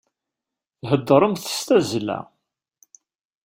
[0.89, 2.19] Theddṛemt s tazzla.